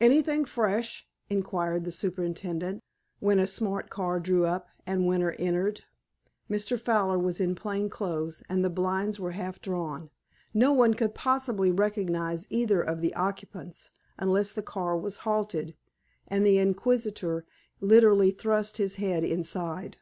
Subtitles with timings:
[0.00, 2.82] "Anything fresh?" inquired the superintendent,
[3.20, 5.84] when a smart car drew up, and Winter entered.
[6.50, 6.76] Mr.
[6.76, 10.10] Fowler was in plain clothes, and the blinds were half drawn.
[10.52, 15.76] No one could possibly recognize either of the occupants unless the car was halted,
[16.26, 17.46] and the inquisitor
[17.80, 19.98] literally thrust his head inside.